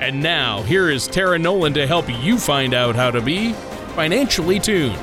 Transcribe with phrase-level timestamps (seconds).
[0.00, 3.52] And now, here is Tara Nolan to help you find out how to be
[3.94, 4.98] financially tuned.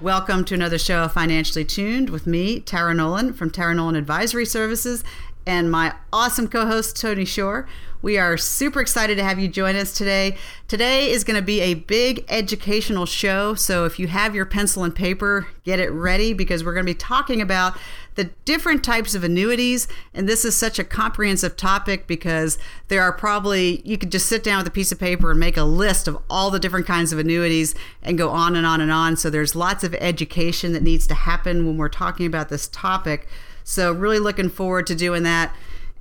[0.00, 4.46] Welcome to another show of Financially Tuned with me, Tara Nolan from Tara Nolan Advisory
[4.46, 5.04] Services,
[5.46, 7.66] and my awesome co host, Tony Shore.
[8.02, 10.36] We are super excited to have you join us today.
[10.66, 13.54] Today is going to be a big educational show.
[13.54, 16.92] So if you have your pencil and paper, get it ready because we're going to
[16.92, 17.78] be talking about
[18.16, 19.86] the different types of annuities.
[20.12, 24.42] And this is such a comprehensive topic because there are probably, you could just sit
[24.42, 27.12] down with a piece of paper and make a list of all the different kinds
[27.12, 29.16] of annuities and go on and on and on.
[29.16, 33.28] So there's lots of education that needs to happen when we're talking about this topic.
[33.64, 35.54] So, really looking forward to doing that.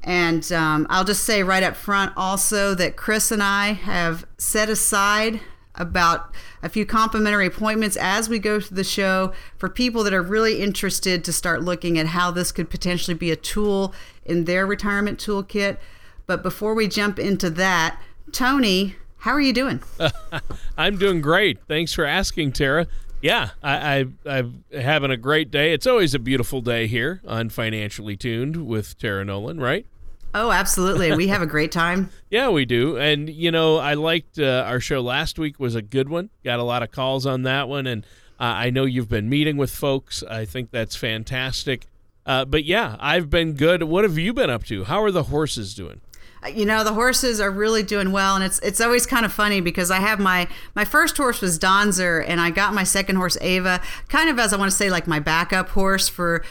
[0.04, 4.70] And um, I'll just say right up front also that Chris and I have set
[4.70, 5.42] aside
[5.76, 10.22] about a few complimentary appointments as we go through the show for people that are
[10.22, 13.94] really interested to start looking at how this could potentially be a tool
[14.26, 15.78] in their retirement toolkit.
[16.26, 18.00] But before we jump into that,
[18.32, 19.82] Tony, how are you doing?
[20.78, 21.60] I'm doing great.
[21.68, 22.88] Thanks for asking, Tara.
[23.22, 24.06] Yeah, I, I,
[24.38, 25.74] I'm having a great day.
[25.74, 29.86] It's always a beautiful day here on Financially Tuned with Tara Nolan, right?
[30.34, 31.16] Oh, absolutely.
[31.16, 32.10] We have a great time.
[32.30, 32.98] yeah, we do.
[32.98, 36.30] And, you know, I liked uh, our show last week was a good one.
[36.44, 37.86] Got a lot of calls on that one.
[37.86, 38.06] And
[38.40, 40.24] uh, I know you've been meeting with folks.
[40.24, 41.86] I think that's fantastic.
[42.26, 43.84] Uh, but yeah, I've been good.
[43.84, 44.86] What have you been up to?
[44.86, 46.02] How are the horses doing?
[46.50, 48.36] You know the horses are really doing well.
[48.36, 51.60] And it's it's always kind of funny because I have my my first horse was
[51.60, 54.90] Donzer and I got my second horse Ava kind of as I want to say
[54.90, 56.44] like my backup horse for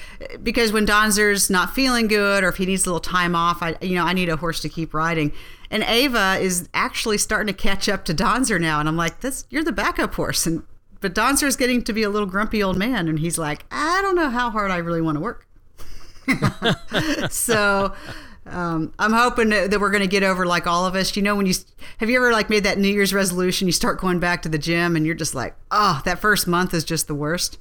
[0.43, 3.77] because when Donzer's not feeling good or if he needs a little time off I
[3.81, 5.33] you know I need a horse to keep riding.
[5.73, 8.81] And Ava is actually starting to catch up to Donzer now.
[8.81, 10.47] And I'm like this you're the backup horse.
[10.47, 10.62] And
[11.01, 14.01] but Donzer is getting to be a little grumpy old man and he's like I
[14.03, 15.47] don't know how hard I really want to work.
[17.31, 17.95] So
[18.50, 21.16] um, I'm hoping that we're going to get over like all of us.
[21.16, 21.55] You know, when you
[21.99, 24.59] have you ever like made that New Year's resolution, you start going back to the
[24.59, 27.59] gym, and you're just like, oh, that first month is just the worst,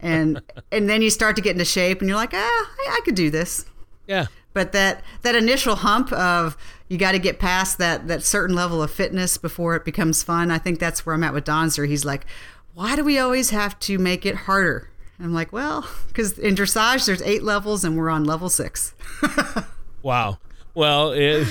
[0.00, 0.40] and
[0.72, 3.14] and then you start to get into shape, and you're like, ah, I, I could
[3.14, 3.66] do this.
[4.06, 4.26] Yeah.
[4.52, 6.56] But that that initial hump of
[6.88, 10.50] you got to get past that that certain level of fitness before it becomes fun.
[10.50, 11.86] I think that's where I'm at with Donzer.
[11.86, 12.26] He's like,
[12.74, 14.90] why do we always have to make it harder?
[15.22, 18.94] I'm like, well, because in dressage there's eight levels and we're on level six.
[20.02, 20.38] Wow.
[20.74, 21.48] Well, it,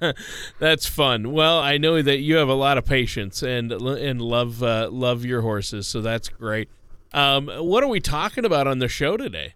[0.58, 1.32] that's fun.
[1.32, 5.24] Well, I know that you have a lot of patience and and love uh, love
[5.24, 6.68] your horses, so that's great.
[7.12, 9.54] Um, what are we talking about on the show today?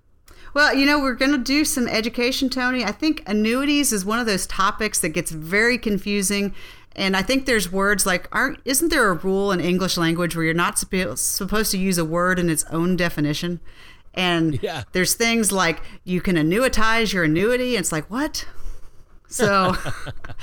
[0.52, 2.84] Well, you know, we're going to do some education, Tony.
[2.84, 6.54] I think annuities is one of those topics that gets very confusing.
[6.96, 10.44] And I think there's words like, aren't, isn't there a rule in English language where
[10.44, 13.60] you're not supposed to use a word in its own definition?
[14.14, 14.84] And yeah.
[14.92, 17.76] there's things like you can annuitize your annuity.
[17.76, 18.46] And it's like, what?
[19.28, 19.76] So,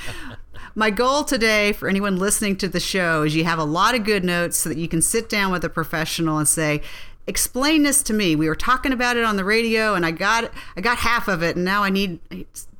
[0.75, 4.03] my goal today for anyone listening to the show is you have a lot of
[4.03, 6.81] good notes so that you can sit down with a professional and say,
[7.27, 8.35] explain this to me.
[8.35, 11.43] We were talking about it on the radio and I got I got half of
[11.43, 12.19] it and now I need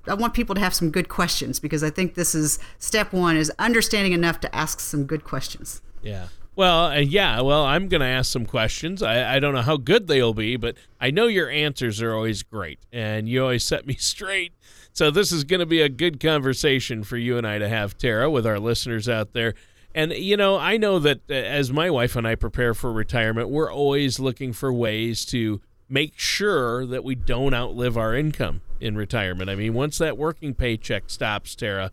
[0.08, 3.36] I want people to have some good questions because I think this is step 1
[3.36, 5.81] is understanding enough to ask some good questions.
[6.02, 6.28] Yeah.
[6.57, 7.40] Well, uh, yeah.
[7.41, 9.03] Well, I'm going to ask some questions.
[9.03, 12.41] I, I don't know how good they'll be, but I know your answers are always
[12.41, 14.53] great, and you always set me straight.
[14.91, 17.96] So this is going to be a good conversation for you and I to have,
[17.96, 19.53] Tara, with our listeners out there.
[19.94, 23.50] And you know, I know that uh, as my wife and I prepare for retirement,
[23.50, 28.96] we're always looking for ways to make sure that we don't outlive our income in
[28.97, 29.51] retirement.
[29.51, 31.91] I mean, once that working paycheck stops, Tara,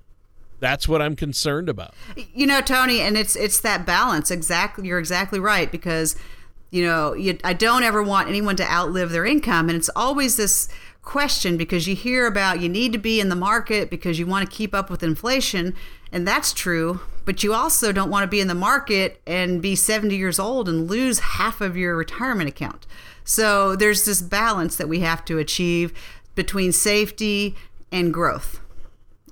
[0.61, 1.95] that's what I'm concerned about.
[2.35, 4.31] You know, Tony, and it's it's that balance.
[4.31, 6.17] Exactly, you're exactly right because
[6.71, 10.37] you know you, I don't ever want anyone to outlive their income, and it's always
[10.37, 10.69] this
[11.03, 14.49] question because you hear about you need to be in the market because you want
[14.49, 15.75] to keep up with inflation,
[16.11, 17.01] and that's true.
[17.25, 20.69] But you also don't want to be in the market and be 70 years old
[20.69, 22.87] and lose half of your retirement account.
[23.25, 25.95] So there's this balance that we have to achieve
[26.35, 27.57] between safety
[27.91, 28.61] and growth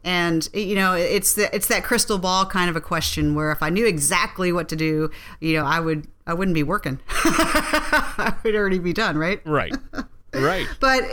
[0.04, 3.62] and you know it's the, it's that crystal ball kind of a question where if
[3.62, 5.10] I knew exactly what to do,
[5.40, 7.00] you know, I would I wouldn't be working.
[7.08, 9.40] I would already be done, right?
[9.46, 9.74] Right.
[10.34, 10.66] Right.
[10.80, 11.04] but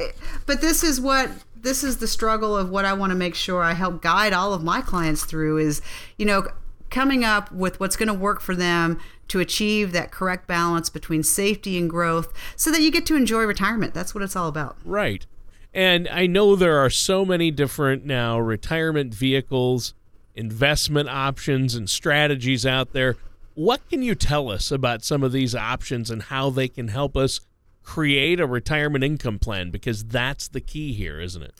[0.46, 1.30] but this is what
[1.62, 4.54] this is the struggle of what I want to make sure I help guide all
[4.54, 5.82] of my clients through is,
[6.18, 6.48] you know,
[6.90, 11.22] coming up with what's going to work for them to achieve that correct balance between
[11.22, 13.94] safety and growth so that you get to enjoy retirement.
[13.94, 14.78] That's what it's all about.
[14.84, 15.26] Right.
[15.74, 19.94] And I know there are so many different now retirement vehicles,
[20.36, 23.18] investment options, and strategies out there.
[23.54, 27.16] What can you tell us about some of these options and how they can help
[27.18, 27.42] us
[27.90, 31.54] create a retirement income plan because that's the key here, isn't it?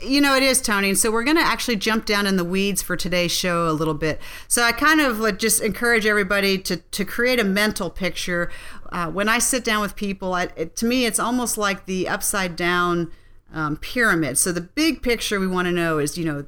[0.00, 0.90] You know, it is, Tony.
[0.90, 3.72] And so we're going to actually jump down in the weeds for today's show a
[3.72, 4.20] little bit.
[4.46, 8.48] So I kind of like just encourage everybody to, to create a mental picture.
[8.90, 12.08] Uh, when I sit down with people, I, it, to me, it's almost like the
[12.08, 13.10] upside down
[13.52, 14.38] um, pyramid.
[14.38, 16.46] So the big picture we want to know is, you know,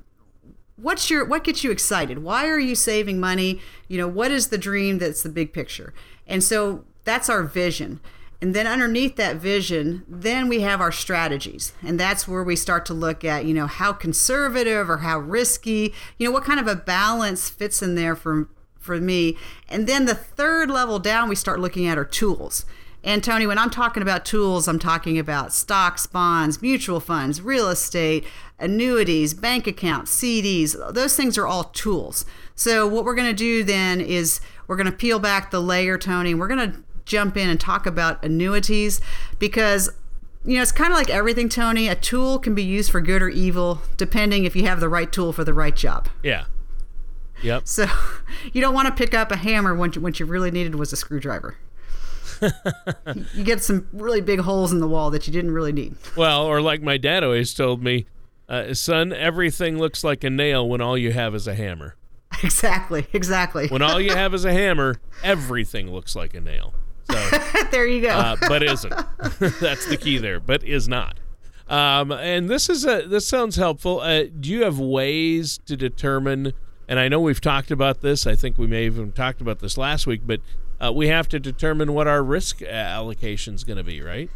[0.77, 4.49] what's your what gets you excited why are you saving money you know what is
[4.49, 5.95] the dream that's the big picture
[6.27, 8.01] and so that's our vision
[8.45, 11.73] and then underneath that vision, then we have our strategies.
[11.83, 15.95] And that's where we start to look at, you know, how conservative or how risky,
[16.19, 19.39] you know, what kind of a balance fits in there for for me.
[19.67, 22.67] And then the third level down, we start looking at our tools.
[23.05, 27.69] And Tony, when I'm talking about tools, I'm talking about stocks, bonds, mutual funds, real
[27.69, 28.25] estate,
[28.59, 30.75] annuities, bank accounts, CDs.
[30.95, 32.25] Those things are all tools.
[32.55, 35.99] So what we're going to do then is we're going to peel back the layer,
[35.99, 36.35] Tony.
[36.35, 39.03] We're going to jump in and talk about annuities
[39.39, 39.91] because
[40.47, 41.89] you know, it's kind of like everything, Tony.
[41.89, 45.11] A tool can be used for good or evil, depending if you have the right
[45.11, 46.09] tool for the right job.
[46.23, 46.45] Yeah.
[47.43, 47.67] Yep.
[47.67, 47.87] So
[48.53, 50.93] you don't want to pick up a hammer when you, what you really needed was
[50.93, 51.57] a screwdriver.
[53.35, 55.95] you get some really big holes in the wall that you didn't really need.
[56.17, 58.07] Well, or like my dad always told me,
[58.49, 61.97] uh, son, everything looks like a nail when all you have is a hammer.
[62.43, 63.69] Exactly, exactly.
[63.69, 66.75] When all you have is a hammer, everything looks like a nail.
[67.09, 67.15] So
[67.71, 68.09] there you go.
[68.09, 68.93] uh, but isn't.
[69.61, 70.41] That's the key there.
[70.41, 71.21] But is not.
[71.69, 74.01] Um, and this is a this sounds helpful.
[74.01, 76.53] Uh, do you have ways to determine?
[76.89, 78.27] And I know we've talked about this.
[78.27, 80.23] I think we may have even talked about this last week.
[80.27, 80.41] But
[80.85, 84.31] uh, we have to determine what our risk allocation is going to be, right?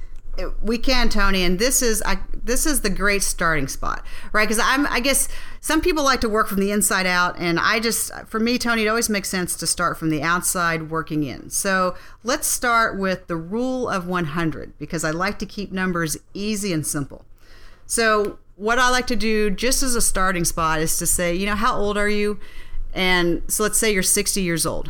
[0.62, 4.48] we can tony and this is I, this is the great starting spot right?
[4.48, 5.28] Because i'm i guess
[5.60, 8.84] some people like to work from the inside out and i just for me tony
[8.84, 11.50] it always makes sense to start from the outside working in.
[11.50, 16.72] So let's start with the rule of 100 because i like to keep numbers easy
[16.72, 17.24] and simple.
[17.86, 21.46] So what i like to do just as a starting spot is to say you
[21.46, 22.38] know how old are you?
[22.94, 24.88] And so let's say you're 60 years old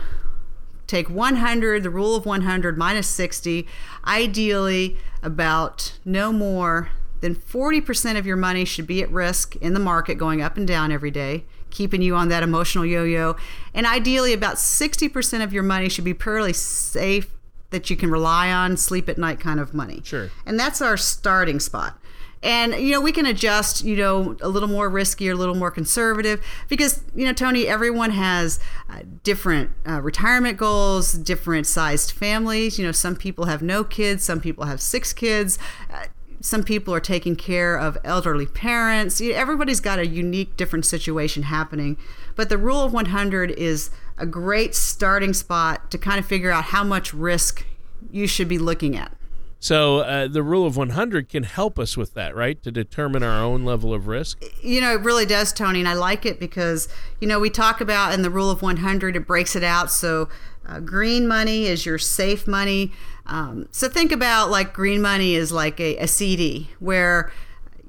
[0.89, 3.69] take 100, the rule of 100 minus 60,
[4.05, 6.91] ideally about no more
[7.21, 10.67] than 40% of your money should be at risk in the market going up and
[10.67, 13.37] down every day, keeping you on that emotional yo yo.
[13.75, 17.29] And ideally, about 60% of your money should be purely safe
[17.71, 20.01] that you can rely on, sleep at night kind of money.
[20.05, 20.31] Sure.
[20.47, 21.98] And that's our starting spot
[22.43, 25.55] and you know we can adjust you know a little more risky or a little
[25.55, 32.13] more conservative because you know tony everyone has uh, different uh, retirement goals different sized
[32.13, 32.79] families.
[32.79, 35.59] You know some people have no kids some people have six kids.
[35.93, 36.07] Uh,
[36.41, 39.21] some people are taking care of elderly parents.
[39.21, 41.97] Everybody's got a unique different situation happening.
[42.37, 46.65] But the rule of 100 is a great starting spot to kind of figure out
[46.65, 47.67] how much risk
[48.13, 49.18] you should be looking at
[49.61, 52.63] so uh, the rule of 100 can help us with that, right?
[52.63, 54.43] To determine our own level of risk.
[54.63, 56.89] You know, it really does, Tony, and I like it because
[57.21, 59.91] you know we talk about in the rule of 100 it breaks it out.
[59.91, 60.29] So
[60.67, 62.93] uh, green money is your safe money.
[63.27, 67.33] Um, so think about like green money is like a, a CD where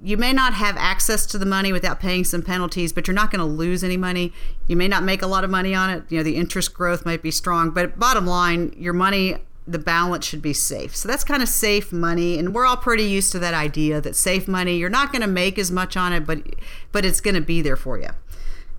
[0.02, 3.32] you may not have access to the money without paying some penalties, but you're not
[3.32, 4.34] going to lose any money.
[4.68, 6.04] You may not make a lot of money on it.
[6.10, 9.36] You know, the interest growth might be strong, but bottom line, your money
[9.72, 10.96] the balance should be safe.
[10.96, 14.16] So that's kind of safe money and we're all pretty used to that idea that
[14.16, 16.40] safe money you're not going to make as much on it but
[16.92, 18.10] but it's going to be there for you.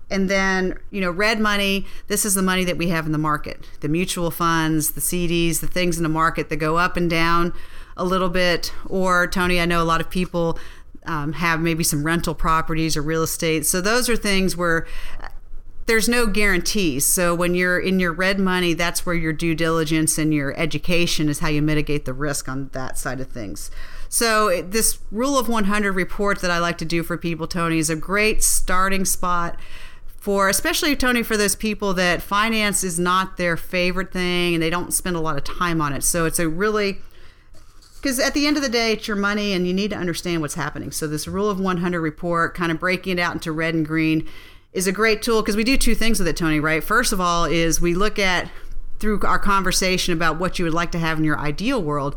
[0.09, 3.17] And then, you know, red money, this is the money that we have in the
[3.17, 3.65] market.
[3.79, 7.53] The mutual funds, the CDs, the things in the market that go up and down
[7.95, 10.59] a little bit or Tony, I know a lot of people
[11.05, 13.65] um, have maybe some rental properties or real estate.
[13.65, 14.85] So those are things where
[15.91, 17.05] there's no guarantees.
[17.05, 21.27] So when you're in your red money, that's where your due diligence and your education
[21.27, 23.69] is how you mitigate the risk on that side of things.
[24.07, 27.89] So this rule of 100 report that I like to do for people, Tony, is
[27.89, 29.59] a great starting spot
[30.15, 34.69] for especially Tony for those people that finance is not their favorite thing and they
[34.69, 36.05] don't spend a lot of time on it.
[36.05, 36.99] So it's a really
[38.01, 40.41] because at the end of the day, it's your money and you need to understand
[40.41, 40.91] what's happening.
[40.91, 44.27] So, this rule of 100 report, kind of breaking it out into red and green,
[44.73, 46.83] is a great tool because we do two things with it, Tony, right?
[46.83, 48.49] First of all, is we look at
[48.99, 52.15] through our conversation about what you would like to have in your ideal world.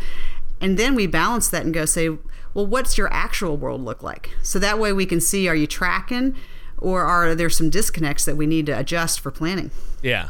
[0.61, 2.11] And then we balance that and go say,
[2.52, 4.30] well, what's your actual world look like?
[4.42, 6.37] So that way we can see are you tracking
[6.78, 9.70] or are there some disconnects that we need to adjust for planning?
[10.02, 10.28] Yeah.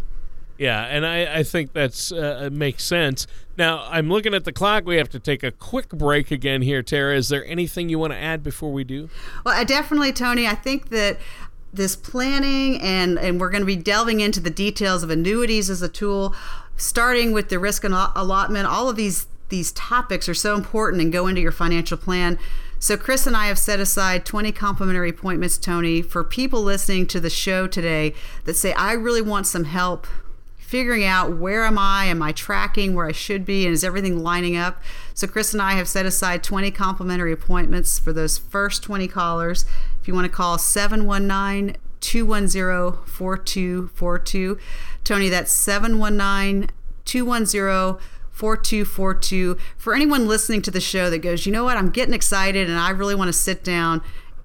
[0.57, 3.27] Yeah, and I, I think that's uh, makes sense.
[3.59, 4.85] Now I'm looking at the clock.
[4.85, 7.17] We have to take a quick break again here, Tara.
[7.17, 9.11] Is there anything you want to add before we do?
[9.45, 10.47] Well, I definitely, Tony.
[10.47, 11.19] I think that
[11.75, 15.83] this planning and and we're going to be delving into the details of annuities as
[15.83, 16.35] a tool,
[16.77, 18.67] starting with the risk and allotment.
[18.67, 22.39] All of these these topics are so important and go into your financial plan.
[22.79, 27.21] So, Chris and I have set aside 20 complimentary appointments, Tony, for people listening to
[27.21, 28.15] the show today
[28.45, 30.07] that say, I really want some help
[30.59, 32.07] figuring out where am I?
[32.07, 33.65] Am I tracking where I should be?
[33.65, 34.83] And is everything lining up?
[35.15, 39.65] So, Chris and I have set aside 20 complimentary appointments for those first 20 callers.
[40.01, 44.59] If you want to call 719 210 4242.
[45.05, 46.71] Tony, that's 719
[47.05, 47.99] 210
[48.31, 49.57] 4242.
[49.77, 52.79] For anyone listening to the show that goes, you know what, I'm getting excited and
[52.79, 54.03] I really want to sit down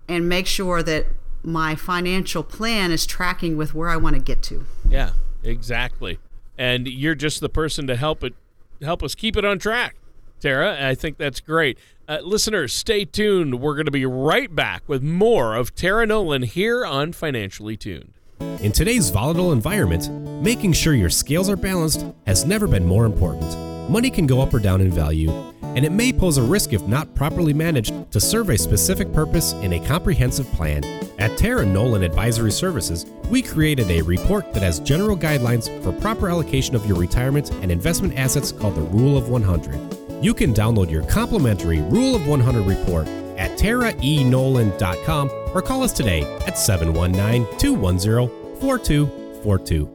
[0.07, 1.07] and make sure that
[1.43, 4.65] my financial plan is tracking with where I want to get to.
[4.87, 5.11] Yeah,
[5.43, 6.19] exactly.
[6.57, 8.33] And you're just the person to help it
[8.81, 9.95] help us keep it on track.
[10.39, 11.77] Tara, I think that's great.
[12.07, 13.59] Uh, listeners, stay tuned.
[13.59, 18.13] We're going to be right back with more of Tara Nolan here on Financially Tuned.
[18.61, 20.09] In today's volatile environment,
[20.41, 23.57] making sure your scales are balanced has never been more important.
[23.89, 25.31] Money can go up or down in value,
[25.61, 29.53] and it may pose a risk if not properly managed to serve a specific purpose
[29.53, 30.83] in a comprehensive plan.
[31.19, 36.29] At Tara Nolan Advisory Services, we created a report that has general guidelines for proper
[36.29, 39.98] allocation of your retirement and investment assets called the Rule of 100.
[40.21, 43.07] You can download your complimentary Rule of 100 report
[43.37, 49.89] at taraenolan.com or call us today at 719 210 4242.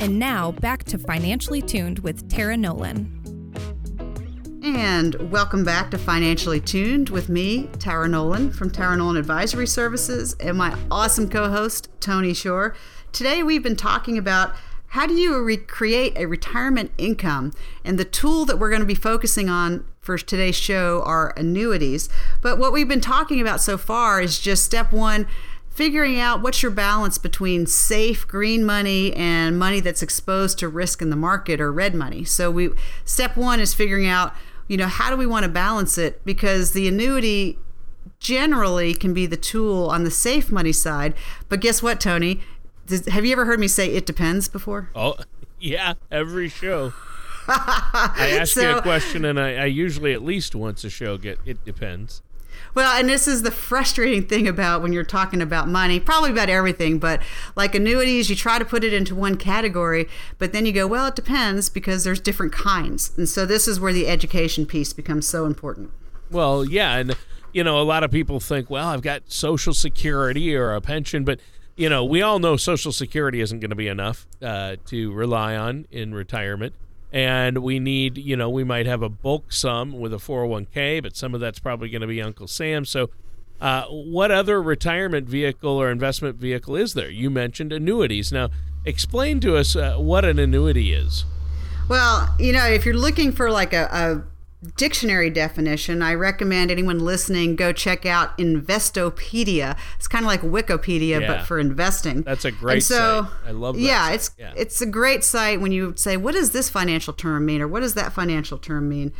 [0.00, 3.16] And now back to Financially Tuned with Tara Nolan.
[4.62, 10.36] And welcome back to Financially Tuned with me, Tara Nolan from Tara Nolan Advisory Services,
[10.38, 12.76] and my awesome co host, Tony Shore.
[13.10, 14.54] Today we've been talking about
[14.88, 17.52] how do you recreate a retirement income?
[17.84, 22.08] And the tool that we're going to be focusing on for today's show are annuities.
[22.40, 25.26] But what we've been talking about so far is just step one
[25.68, 31.00] figuring out what's your balance between safe green money and money that's exposed to risk
[31.00, 32.24] in the market or red money.
[32.24, 32.70] So we
[33.04, 34.34] step 1 is figuring out,
[34.66, 37.58] you know, how do we want to balance it because the annuity
[38.18, 41.14] generally can be the tool on the safe money side.
[41.48, 42.40] But guess what, Tony?
[42.88, 44.90] Does, have you ever heard me say it depends before?
[44.96, 45.16] Oh,
[45.60, 46.92] yeah, every show.
[47.48, 51.16] I ask so, you a question, and I, I usually at least once a show
[51.16, 52.22] get it depends.
[52.74, 56.48] Well, and this is the frustrating thing about when you're talking about money, probably about
[56.48, 57.20] everything, but
[57.56, 61.06] like annuities, you try to put it into one category, but then you go, well,
[61.06, 63.12] it depends because there's different kinds.
[63.16, 65.90] And so this is where the education piece becomes so important.
[66.30, 66.96] Well, yeah.
[66.96, 67.16] And,
[67.52, 71.24] you know, a lot of people think, well, I've got Social Security or a pension,
[71.24, 71.40] but,
[71.78, 75.54] you know, we all know Social Security isn't going to be enough uh, to rely
[75.56, 76.74] on in retirement.
[77.12, 81.16] And we need you know we might have a bulk sum with a 401k but
[81.16, 82.84] some of that's probably going to be uncle sam.
[82.84, 83.08] So
[83.62, 87.08] uh, what other retirement vehicle or investment vehicle is there?
[87.08, 88.30] You mentioned annuities.
[88.30, 88.50] Now
[88.84, 91.24] explain to us uh, what an annuity is.
[91.88, 94.22] Well you know if you're looking for like a, a
[94.76, 99.76] dictionary definition, I recommend anyone listening go check out Investopedia.
[99.96, 101.26] It's kind of like Wikipedia, yeah.
[101.26, 102.22] but for investing.
[102.22, 103.48] That's a great so, site.
[103.48, 103.82] I love that.
[103.82, 104.52] Yeah, it's yeah.
[104.56, 107.80] it's a great site when you say, what does this financial term mean, or what
[107.80, 109.12] does that financial term mean?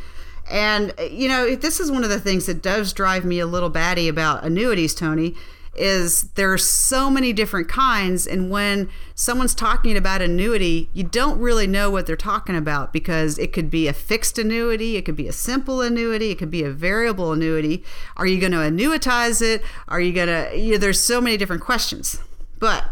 [0.49, 3.69] And you know, this is one of the things that does drive me a little
[3.69, 5.35] batty about annuities, Tony
[5.79, 11.65] is there's so many different kinds and when someone's talking about annuity you don't really
[11.65, 15.27] know what they're talking about because it could be a fixed annuity it could be
[15.27, 17.83] a simple annuity it could be a variable annuity
[18.17, 21.37] are you going to annuitize it are you going to you know, there's so many
[21.37, 22.21] different questions
[22.59, 22.85] but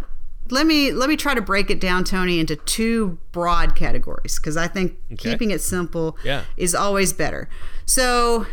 [0.50, 4.56] let me let me try to break it down tony into two broad categories because
[4.56, 5.32] i think okay.
[5.32, 6.44] keeping it simple yeah.
[6.56, 7.50] is always better
[7.86, 8.46] so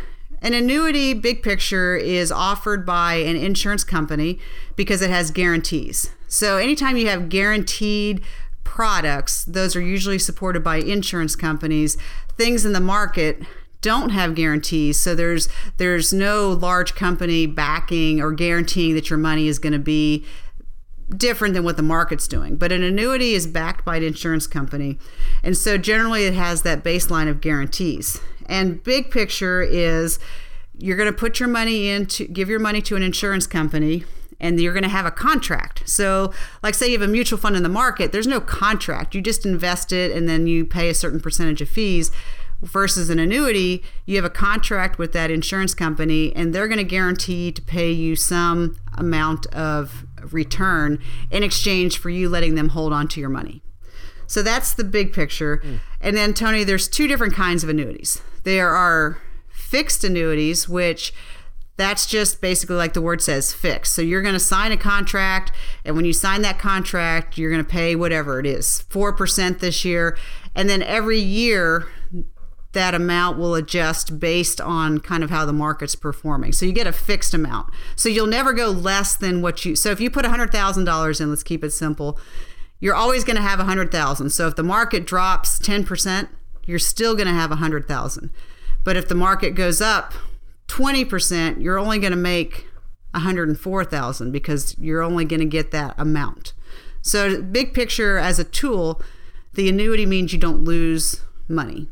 [0.45, 4.37] an annuity, big picture, is offered by an insurance company
[4.75, 6.11] because it has guarantees.
[6.27, 8.23] So anytime you have guaranteed
[8.63, 11.97] products, those are usually supported by insurance companies.
[12.37, 13.41] Things in the market
[13.81, 15.47] don't have guarantees so there's
[15.77, 20.25] there's no large company backing or guaranteeing that your money is going to be
[21.15, 22.55] different than what the market's doing.
[22.55, 24.97] But an annuity is backed by an insurance company.
[25.43, 28.19] And so generally it has that baseline of guarantees.
[28.47, 30.19] And big picture is
[30.77, 34.03] you're going to put your money in to give your money to an insurance company
[34.39, 35.87] and you're going to have a contract.
[35.87, 39.15] So, like say you have a mutual fund in the market, there's no contract.
[39.15, 42.11] You just invest it and then you pay a certain percentage of fees.
[42.61, 46.85] versus an annuity, you have a contract with that insurance company and they're going to
[46.85, 50.97] guarantee to pay you some amount of return
[51.29, 53.61] in exchange for you letting them hold on to your money.
[54.27, 55.57] So that's the big picture.
[55.57, 55.79] Mm.
[56.05, 58.21] And then, Tony, there's two different kinds of annuities.
[58.43, 59.17] There are
[59.49, 61.11] fixed annuities, which
[61.77, 63.95] that's just basically like the word says fixed.
[63.95, 65.51] So you're going to sign a contract,
[65.83, 69.83] and when you sign that contract, you're going to pay whatever it is 4% this
[69.83, 70.15] year.
[70.53, 71.87] And then every year,
[72.73, 76.51] that amount will adjust based on kind of how the market's performing.
[76.51, 77.73] So you get a fixed amount.
[77.95, 81.41] So you'll never go less than what you So if you put $100,000 in, let's
[81.41, 82.19] keep it simple,
[82.79, 84.29] you're always going to have 100,000.
[84.29, 86.29] So if the market drops 10%,
[86.65, 88.29] you're still going to have 100,000.
[88.83, 90.13] But if the market goes up
[90.67, 92.67] 20%, you're only going to make
[93.11, 96.53] 104,000 because you're only going to get that amount.
[97.01, 99.01] So big picture as a tool,
[99.53, 101.87] the annuity means you don't lose money.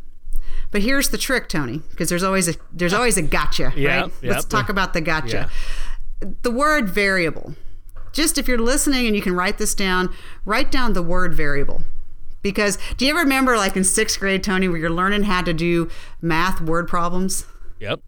[0.71, 4.11] But here's the trick, Tony, because there's always a there's always a gotcha, yeah, right?
[4.23, 5.49] Yep, Let's talk about the gotcha.
[6.21, 6.29] Yeah.
[6.41, 7.53] The word variable.
[8.13, 10.13] Just if you're listening and you can write this down,
[10.45, 11.83] write down the word variable.
[12.41, 15.53] Because do you ever remember like in sixth grade, Tony, where you're learning how to
[15.53, 15.89] do
[16.21, 17.45] math word problems?
[17.79, 17.99] Yep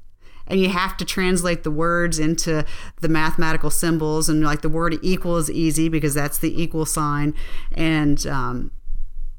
[0.48, 2.66] and you have to translate the words into
[3.02, 7.34] the mathematical symbols and like the word equal is easy because that's the equal sign
[7.72, 8.72] and um,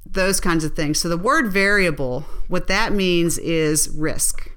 [0.05, 0.99] those kinds of things.
[1.01, 4.51] So the word variable, what that means is risk.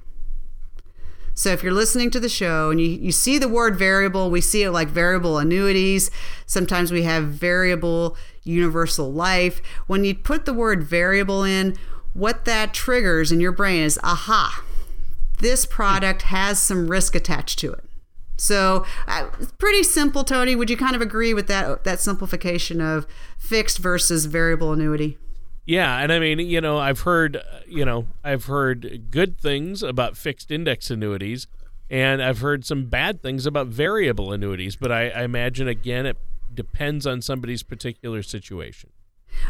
[1.40, 4.42] So if you're listening to the show and you, you see the word variable, we
[4.42, 6.12] see it like variable annuities.
[6.46, 9.62] Sometimes we have variable universal life.
[9.88, 11.78] When you put the word variable in,
[12.12, 14.66] what that triggers in your brain is aha,
[15.38, 17.86] this product has some risk attached to it.
[18.36, 19.28] So uh,
[19.58, 20.58] pretty simple, Tony.
[20.58, 25.18] Would you kind of agree with that that simplification of fixed versus variable annuity?
[25.66, 30.18] Yeah, and I mean, you know, I've heard, you know, I've heard good things about
[30.18, 31.48] fixed index annuities,
[31.90, 34.76] and I've heard some bad things about variable annuities.
[34.76, 36.18] But I, I imagine again, it
[36.54, 38.90] depends on somebody's particular situation.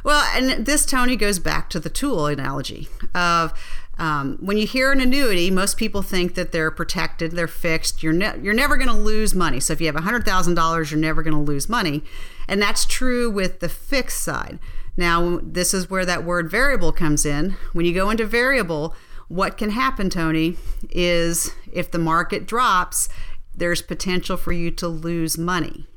[0.04, 3.54] Well, and this Tony goes back to the tool analogy of
[3.98, 8.02] um, when you hear an annuity, most people think that they're protected, they're fixed.
[8.02, 9.60] You're ne- you're never going to lose money.
[9.60, 12.04] So if you have hundred thousand dollars, you're never going to lose money,
[12.48, 14.60] and that's true with the fixed side.
[14.98, 17.56] Now, this is where that word variable comes in.
[17.74, 18.96] When you go into variable,
[19.28, 20.58] what can happen, Tony,
[20.90, 23.10] is if the market drops,
[23.56, 25.88] there's potential for you to lose money.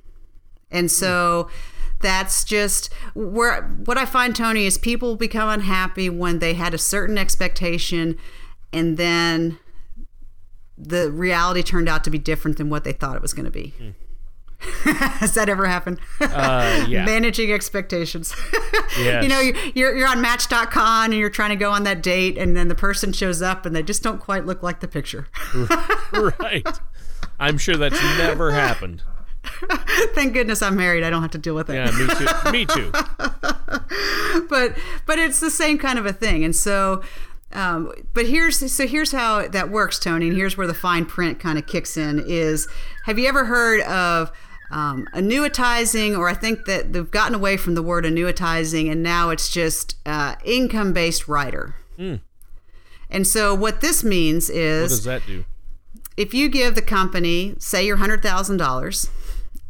[0.70, 1.48] And so
[2.00, 6.78] that's just where what I find, Tony, is people become unhappy when they had a
[6.78, 8.18] certain expectation
[8.72, 9.58] and then
[10.76, 13.50] the reality turned out to be different than what they thought it was going to
[13.50, 13.74] be.
[13.80, 13.94] Mm.
[14.84, 16.00] Has that ever happened?
[16.20, 17.04] Uh, yeah.
[17.04, 18.34] Managing expectations.
[18.98, 19.22] yes.
[19.22, 19.40] You know,
[19.74, 22.74] you're, you're on Match.com and you're trying to go on that date, and then the
[22.74, 25.28] person shows up and they just don't quite look like the picture.
[26.12, 26.66] right.
[27.38, 29.02] I'm sure that's never happened.
[30.14, 31.02] Thank goodness I'm married.
[31.02, 31.74] I don't have to deal with it.
[31.74, 32.50] Yeah, me too.
[32.52, 32.90] me too.
[34.48, 37.02] but but it's the same kind of a thing, and so.
[37.54, 41.38] Um, but here's so here's how that works, Tony, and here's where the fine print
[41.38, 42.24] kind of kicks in.
[42.26, 42.66] Is
[43.04, 44.32] have you ever heard of
[44.72, 49.30] um, annuitizing, or I think that they've gotten away from the word annuitizing, and now
[49.30, 51.76] it's just uh, income-based rider.
[51.98, 52.20] Mm.
[53.10, 55.44] And so what this means is, what does that do?
[56.16, 59.10] If you give the company, say, your hundred thousand dollars,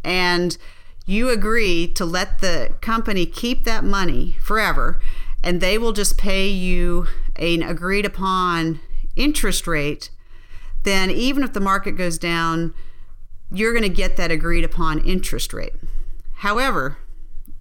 [0.04, 0.56] and
[1.04, 5.00] you agree to let the company keep that money forever,
[5.42, 8.78] and they will just pay you an agreed upon
[9.16, 10.10] interest rate,
[10.84, 12.74] then even if the market goes down
[13.52, 15.74] you're going to get that agreed upon interest rate.
[16.36, 16.96] However,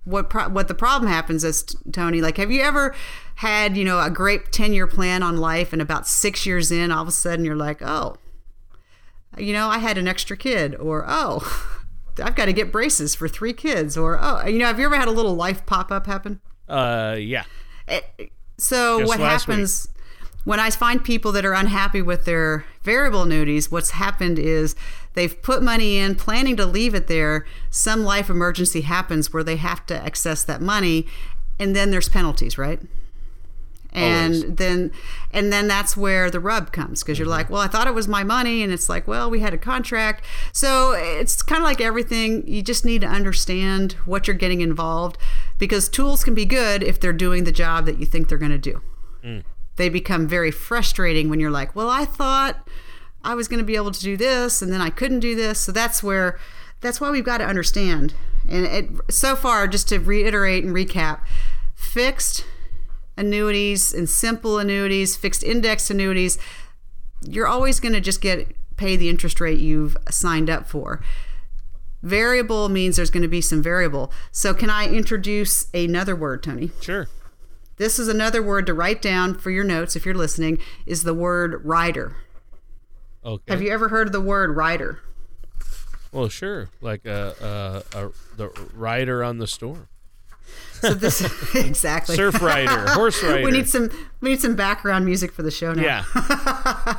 [0.04, 2.96] what pro- what the problem happens is Tony, like, have you ever
[3.36, 6.92] had you know a great ten year plan on life, and about six years in,
[6.92, 8.16] all of a sudden you're like, oh,
[9.38, 11.78] you know, I had an extra kid, or oh.
[12.22, 14.98] I've got to get braces for three kids, or oh, you know, have you ever
[14.98, 16.42] had a little life pop up happen?
[16.68, 17.44] Uh, yeah.
[17.88, 18.26] It, eh,
[18.58, 20.04] so Just what happens week.
[20.44, 23.72] when I find people that are unhappy with their variable annuities?
[23.72, 24.76] What's happened is
[25.14, 27.46] They've put money in, planning to leave it there.
[27.70, 31.06] Some life emergency happens where they have to access that money,
[31.60, 32.80] and then there's penalties, right?
[33.94, 34.56] and Always.
[34.56, 34.92] then
[35.32, 37.32] and then that's where the rub comes because you're mm-hmm.
[37.32, 39.58] like well i thought it was my money and it's like well we had a
[39.58, 44.62] contract so it's kind of like everything you just need to understand what you're getting
[44.62, 45.18] involved
[45.58, 48.52] because tools can be good if they're doing the job that you think they're going
[48.52, 48.82] to do
[49.24, 49.44] mm.
[49.76, 52.68] they become very frustrating when you're like well i thought
[53.24, 55.60] I was going to be able to do this and then I couldn't do this.
[55.60, 56.40] So that's where
[56.82, 58.14] that's why we've got to understand.
[58.50, 61.22] And it, so far, just to reiterate and recap,
[61.76, 62.44] fixed
[63.16, 66.40] annuities and simple annuities, fixed index annuities,
[67.28, 71.02] you're always going to just get pay the interest rate you've signed up for.
[72.02, 74.12] Variable means there's going to be some variable.
[74.32, 76.72] So, can I introduce another word, Tony?
[76.82, 77.08] Sure.
[77.78, 80.58] This is another word to write down for your notes if you're listening
[80.88, 82.16] is the word rider.
[83.24, 83.54] Okay.
[83.54, 85.00] Have you ever heard of the word rider?
[86.12, 86.70] Well, sure.
[86.82, 89.88] Like a, a, a the rider on the storm.
[90.82, 91.22] So this
[91.56, 93.46] exactly Surf rider, horse rider.
[93.46, 95.84] we need some we need some background music for the show now.
[95.84, 96.04] Yeah.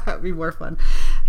[0.06, 0.78] That'd be more fun.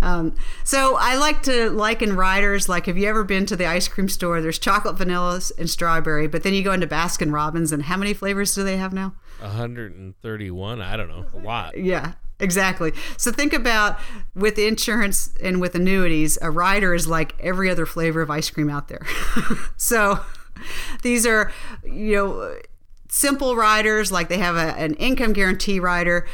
[0.00, 2.68] Um, so I like to liken riders.
[2.68, 4.40] Like, have you ever been to the ice cream store?
[4.40, 6.28] There's chocolate, vanilla, and strawberry.
[6.28, 9.14] But then you go into Baskin Robbins, and how many flavors do they have now?
[9.40, 10.80] 131.
[10.80, 11.26] I don't know.
[11.34, 11.78] A lot.
[11.78, 12.12] Yeah,
[12.44, 12.92] exactly.
[13.16, 13.98] So think about
[14.34, 18.70] with insurance and with annuities, a rider is like every other flavor of ice cream
[18.70, 19.04] out there.
[19.76, 20.20] so
[21.02, 21.50] these are,
[21.84, 22.56] you know,
[23.08, 26.26] simple riders, like they have a, an income guarantee rider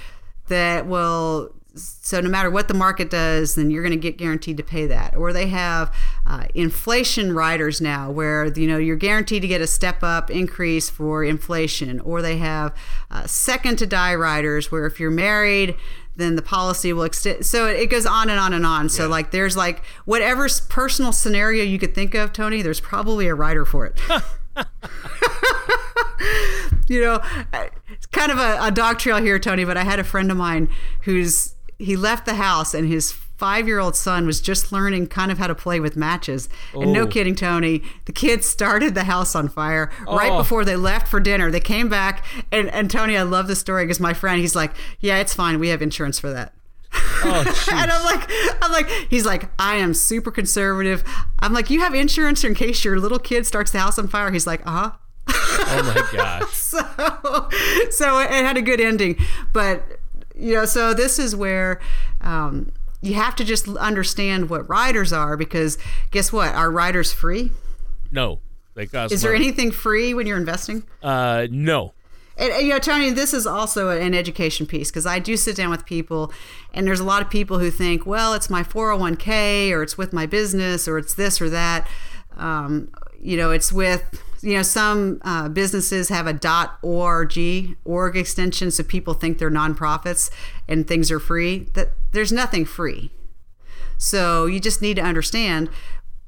[0.48, 4.56] that will so no matter what the market does then you're going to get guaranteed
[4.56, 5.14] to pay that.
[5.16, 5.94] Or they have
[6.26, 10.88] uh, inflation riders now where you know you're guaranteed to get a step up increase
[10.90, 12.00] for inflation.
[12.00, 12.74] Or they have
[13.10, 15.76] uh, second to die riders where if you're married
[16.16, 17.46] then the policy will extend.
[17.46, 18.88] So it goes on and on and on.
[18.90, 19.10] So Yeah.
[19.10, 23.64] like there's like whatever personal scenario you could think of tony there's probably a rider
[23.64, 23.98] for it.
[26.88, 27.20] You know,
[27.88, 30.36] it's kind of a, a dog trail here, Tony, but I had a friend of
[30.36, 30.68] mine
[31.02, 35.32] who's he left the house and his five year old son was just learning kind
[35.32, 36.48] of how to play with matches.
[36.74, 40.36] And no kidding, Tony, the kids started the house on fire right Oh.
[40.38, 41.50] before they left for dinner.
[41.50, 44.72] They came back and, and Tony, I love the story because my friend, he's like,
[45.00, 45.58] Yeah, it's fine.
[45.58, 46.52] We have insurance for that.
[46.92, 47.90] Oh, And.
[47.90, 48.30] I'm like,
[48.62, 51.02] I'm like, he's like, I am super conservative.
[51.38, 54.30] I'm like, you have insurance in case your little kid starts the house on fire.
[54.32, 54.90] He's like, uh huh.
[55.28, 56.52] oh my gosh.
[56.52, 57.48] so
[57.90, 59.16] so it had a good ending
[59.52, 59.99] but
[60.40, 61.80] you know so this is where
[62.20, 62.72] um,
[63.02, 65.78] you have to just understand what riders are because
[66.10, 67.50] guess what are riders free
[68.10, 68.40] No.
[68.74, 71.92] They cost is there anything free when you're investing Uh, no.
[72.36, 75.56] and, and, you know, Tony, this is also an education piece because I do sit
[75.56, 76.32] down with people,
[76.72, 80.12] and there's a lot of people who think, well, it's my 401k, or it's with
[80.12, 81.86] my business, or it's this or that.
[82.38, 82.88] Um,
[83.20, 87.38] you know, it's with, you know, some uh, businesses have a .org
[87.84, 90.30] org extension, so people think they're nonprofits
[90.68, 91.68] and things are free.
[91.74, 93.10] That there's nothing free.
[93.98, 95.68] So you just need to understand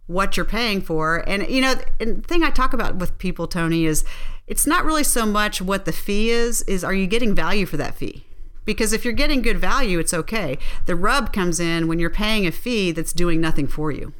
[0.07, 1.25] what you're paying for.
[1.29, 4.05] And you know, and the thing I talk about with people, Tony, is
[4.47, 7.77] it's not really so much what the fee is, is are you getting value for
[7.79, 8.27] that fee?
[8.65, 10.59] Because if you're getting good value, it's okay.
[10.87, 14.13] The rub comes in when you're paying a fee that's doing nothing for you.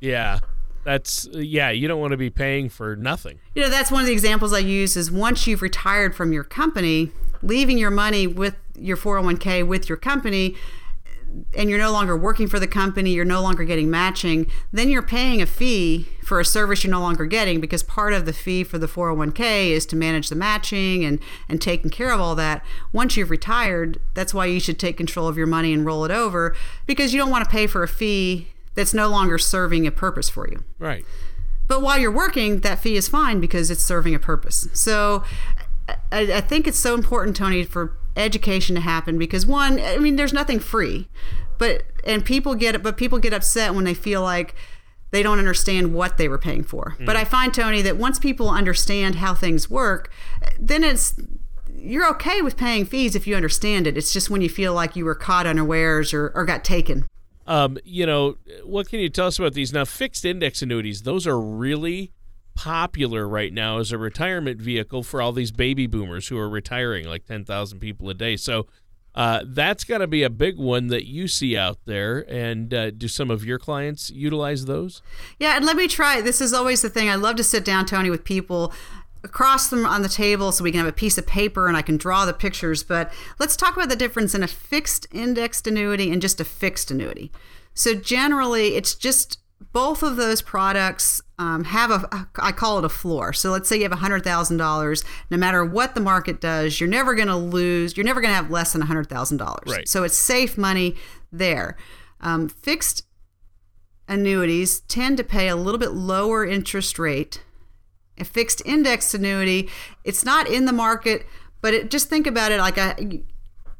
[0.00, 0.40] Yeah.
[0.84, 1.70] That's uh, yeah.
[1.70, 3.38] You don't want to be paying for nothing.
[3.54, 6.44] You know, that's one of the examples I use is once you've retired from your
[6.44, 7.10] company,
[7.42, 10.54] leaving your money with your 401k with your company,
[11.56, 15.02] and you're no longer working for the company, you're no longer getting matching, then you're
[15.02, 18.64] paying a fee for a service you're no longer getting because part of the fee
[18.64, 21.18] for the 401k is to manage the matching and,
[21.48, 22.64] and taking care of all that.
[22.92, 26.10] Once you've retired, that's why you should take control of your money and roll it
[26.10, 26.54] over
[26.86, 30.28] because you don't want to pay for a fee that's no longer serving a purpose
[30.28, 30.64] for you.
[30.78, 31.04] Right.
[31.66, 34.68] But while you're working, that fee is fine because it's serving a purpose.
[34.72, 35.24] So
[35.88, 40.16] I, I think it's so important, Tony, for education to happen because one, I mean,
[40.16, 41.08] there's nothing free,
[41.58, 44.54] but and people get but people get upset when they feel like
[45.10, 46.96] they don't understand what they were paying for.
[46.98, 47.06] Mm.
[47.06, 50.10] But I find, Tony, that once people understand how things work,
[50.58, 51.14] then it's
[51.76, 53.96] you're okay with paying fees if you understand it.
[53.96, 57.06] It's just when you feel like you were caught unawares or, or got taken.
[57.46, 59.84] Um, you know, what can you tell us about these now?
[59.84, 62.12] Fixed index annuities; those are really
[62.54, 67.06] popular right now as a retirement vehicle for all these baby boomers who are retiring,
[67.06, 68.36] like ten thousand people a day.
[68.36, 68.66] So.
[69.16, 72.26] Uh, that's got to be a big one that you see out there.
[72.28, 75.02] And uh, do some of your clients utilize those?
[75.38, 76.20] Yeah, and let me try.
[76.20, 77.08] This is always the thing.
[77.08, 78.72] I love to sit down, Tony, with people
[79.24, 81.82] across them on the table so we can have a piece of paper and I
[81.82, 82.82] can draw the pictures.
[82.82, 86.90] But let's talk about the difference in a fixed indexed annuity and just a fixed
[86.90, 87.32] annuity.
[87.72, 89.38] So generally, it's just
[89.72, 93.32] both of those products um, have a I call it a floor.
[93.32, 95.04] So let's say you have hundred thousand dollars.
[95.30, 97.96] No matter what the market does, you're never going to lose.
[97.96, 99.66] You're never going to have less than hundred thousand dollars.
[99.66, 99.88] Right.
[99.88, 100.94] So it's safe money
[101.32, 101.76] there.
[102.20, 103.04] Um, fixed
[104.06, 107.42] annuities tend to pay a little bit lower interest rate.
[108.18, 109.68] A fixed index annuity,
[110.04, 111.26] it's not in the market,
[111.60, 113.22] but it, just think about it like a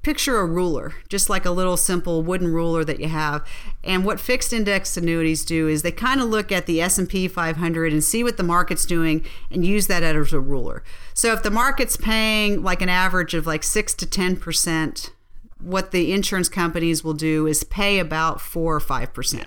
[0.05, 3.45] picture a ruler, just like a little simple wooden ruler that you have.
[3.83, 7.93] And what fixed index annuities do is they kind of look at the S&P 500
[7.93, 10.85] and see what the market's doing and use that as a ruler.
[11.15, 15.11] So if the market's paying like an average of like 6 to 10%,
[15.59, 19.35] what the insurance companies will do is pay about 4 or 5%.
[19.35, 19.45] Yeah.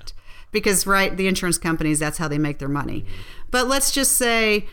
[0.52, 3.06] Because right, the insurance companies that's how they make their money.
[3.52, 4.68] But let's just say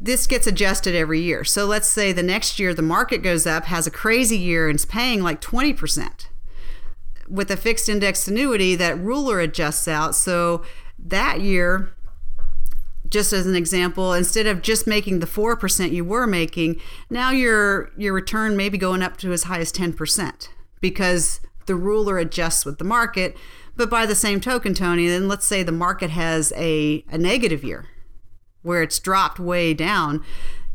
[0.00, 1.44] this gets adjusted every year.
[1.44, 4.76] So let's say the next year the market goes up, has a crazy year, and
[4.76, 6.26] it's paying like 20%.
[7.28, 10.14] With a fixed index annuity, that ruler adjusts out.
[10.14, 10.64] So
[10.98, 11.94] that year,
[13.08, 16.80] just as an example, instead of just making the 4% you were making,
[17.10, 20.48] now your your return may be going up to as high as 10%
[20.80, 23.36] because the ruler adjusts with the market.
[23.76, 27.64] But by the same token, Tony, then let's say the market has a, a negative
[27.64, 27.86] year
[28.62, 30.24] where it's dropped way down,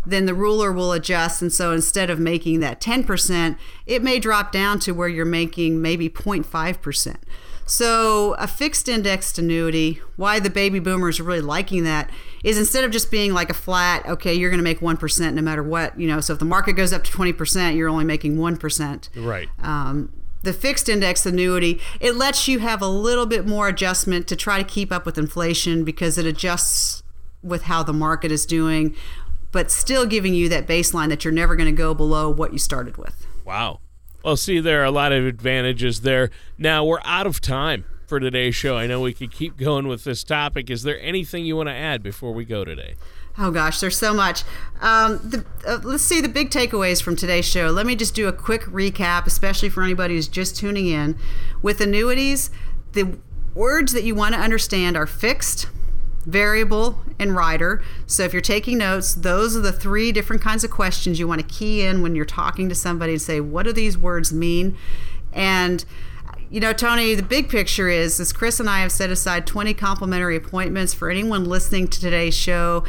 [0.05, 1.41] then the ruler will adjust.
[1.41, 5.81] And so instead of making that 10%, it may drop down to where you're making
[5.81, 7.17] maybe 0.5%.
[7.65, 12.10] So a fixed indexed annuity, why the baby boomers are really liking that
[12.41, 15.41] is instead of just being like a flat, okay, you're going to make 1% no
[15.41, 18.38] matter what, you know, so if the market goes up to 20%, you're only making
[18.38, 19.10] 1%.
[19.17, 19.49] Right.
[19.62, 24.36] Um, the fixed index annuity, it lets you have a little bit more adjustment to
[24.36, 27.04] try to keep up with inflation because it adjusts
[27.43, 28.95] with how the market is doing,
[29.52, 32.60] but still giving you that baseline that you're never going to go below what you
[32.60, 33.26] started with.
[33.45, 33.80] Wow.
[34.23, 36.30] Well, see, there are a lot of advantages there.
[36.58, 38.78] Now, we're out of time for today's show.
[38.78, 40.69] I know we could keep going with this topic.
[40.69, 42.95] Is there anything you want to add before we go today?
[43.39, 44.43] Oh gosh, there's so much.
[44.82, 47.67] Um, the, uh, let's see the big takeaways from today's show.
[47.67, 51.17] Let me just do a quick recap, especially for anybody who's just tuning in.
[51.62, 52.50] With annuities,
[52.93, 53.17] the
[53.54, 55.67] words that you want to understand are fixed,
[56.26, 57.84] variable, and rider.
[58.08, 61.41] So if you're taking notes, those are the three different kinds of questions you want
[61.41, 64.76] to key in when you're talking to somebody and say, what do these words mean?
[65.32, 65.86] And
[66.50, 69.73] you know, Tony, the big picture is, is Chris and I have set aside 20
[69.73, 72.86] complimentary appointments for anyone listening to today's show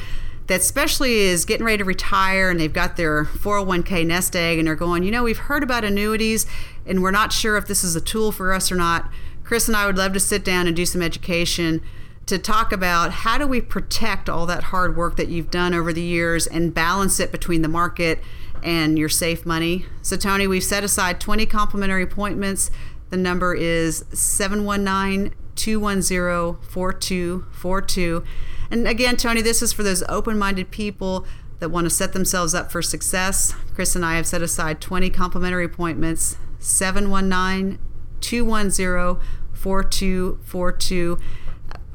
[0.48, 4.66] that especially is getting ready to retire and they've got their 401k nest egg and
[4.66, 6.46] they're going, you know, we've heard about annuities
[6.86, 9.10] and we're not sure if this is a tool for us or not.
[9.44, 11.82] Chris and I would love to sit down and do some education
[12.26, 15.92] to talk about how do we protect all that hard work that you've done over
[15.92, 18.20] the years and balance it between the market
[18.62, 19.86] and your safe money.
[20.02, 22.70] So, Tony, we've set aside 20 complimentary appointments.
[23.10, 28.24] The number is 719 210 4242.
[28.70, 31.26] And again, Tony, this is for those open minded people
[31.58, 33.54] that want to set themselves up for success.
[33.74, 37.78] Chris and I have set aside 20 complimentary appointments 719
[38.20, 39.20] 210
[39.54, 41.18] 4242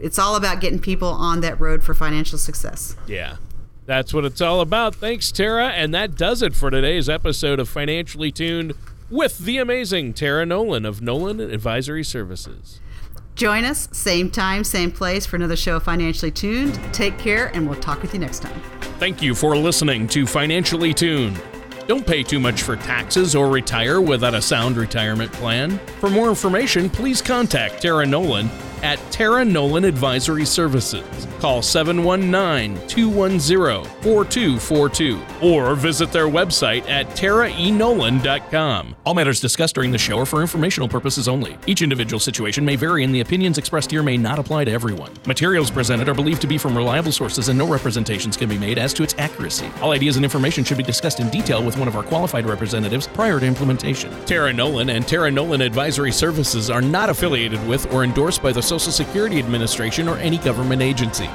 [0.03, 2.97] it's all about getting people on that road for financial success.
[3.07, 3.37] Yeah.
[3.85, 4.95] That's what it's all about.
[4.95, 5.67] Thanks, Tara.
[5.69, 8.73] And that does it for today's episode of Financially Tuned
[9.09, 12.81] with the amazing Tara Nolan of Nolan Advisory Services.
[13.35, 16.79] Join us, same time, same place, for another show of Financially Tuned.
[16.93, 18.59] Take care, and we'll talk with you next time.
[18.99, 21.41] Thank you for listening to Financially Tuned.
[21.87, 25.79] Don't pay too much for taxes or retire without a sound retirement plan.
[25.99, 28.49] For more information, please contact Tara Nolan
[28.83, 31.27] at Tara Nolan Advisory Services.
[31.39, 38.95] Call 719 210 4242 or visit their website at taraenolan.com.
[39.05, 41.57] All matters discussed during the show are for informational purposes only.
[41.65, 45.11] Each individual situation may vary, and the opinions expressed here may not apply to everyone.
[45.25, 48.77] Materials presented are believed to be from reliable sources, and no representations can be made
[48.77, 49.69] as to its accuracy.
[49.81, 53.07] All ideas and information should be discussed in detail with one of our qualified representatives
[53.07, 54.11] prior to implementation.
[54.25, 58.61] Tara Nolan and Tara Nolan Advisory Services are not affiliated with or endorsed by the
[58.73, 61.29] Social Security Administration or any government agency.